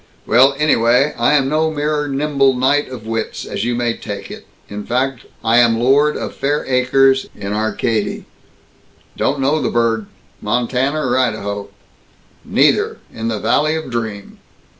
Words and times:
Well, 0.25 0.55
anyway: 0.57 1.13
I 1.15 1.35
am 1.35 1.47
no 1.47 1.69
mere 1.69 2.07
nimble 2.07 2.55
knight 2.55 2.89
of 2.89 3.05
wits, 3.05 3.45
as 3.45 3.63
you 3.63 3.75
may 3.75 3.95
take 3.95 4.31
it. 4.31 4.47
In 4.67 4.83
fact, 4.83 5.27
I 5.43 5.57
am 5.59 5.77
lord 5.79 6.17
of 6.17 6.33
fair 6.33 6.65
acres 6.67 7.27
in 7.35 7.53
Arcady." 7.53 8.25
"Don't 9.15 9.39
know 9.39 9.61
the 9.61 9.69
burg. 9.69 10.07
Montana 10.41 10.99
or 11.05 11.15
Idaho?" 11.19 11.69
"Neither! 12.43 12.97
In 13.13 13.27
the 13.27 13.37
valley 13.39 13.75
of 13.75 13.91
dream!" 13.91 14.39